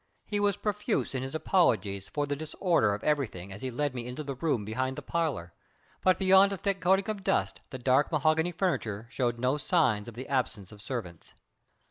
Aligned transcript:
He 0.25 0.39
was 0.39 0.57
profuse 0.57 1.13
in 1.13 1.21
his 1.21 1.35
apologies 1.35 2.07
for 2.07 2.25
the 2.25 2.35
disorder 2.35 2.95
of 2.95 3.03
everything 3.03 3.53
as 3.53 3.61
he 3.61 3.69
led 3.69 3.93
me 3.93 4.07
into 4.07 4.23
the 4.23 4.33
room 4.33 4.65
behind 4.65 4.95
the 4.95 5.03
parlor, 5.03 5.53
but 6.01 6.17
beyond 6.17 6.51
a 6.51 6.57
thick 6.57 6.81
coating 6.81 7.07
of 7.07 7.23
dust 7.23 7.61
the 7.69 7.77
dark 7.77 8.11
mahogany 8.11 8.51
furniture 8.51 9.05
showed 9.11 9.37
no 9.37 9.59
signs 9.59 10.07
of 10.07 10.15
the 10.15 10.27
absence 10.27 10.71
of 10.71 10.81
servants. 10.81 11.35